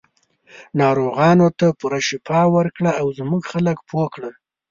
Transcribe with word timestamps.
ناروغانو 0.81 1.47
ته 1.59 1.67
پوره 1.79 1.99
شفا 2.07 2.41
ورکړه 2.55 2.91
او 3.01 3.07
زموږ 3.19 3.43
خلک 3.51 3.77
پوه 3.89 4.07
کړه. 4.13 4.29